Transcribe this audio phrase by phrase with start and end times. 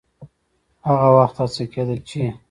[0.87, 2.21] هغه وخت هڅه کېده چې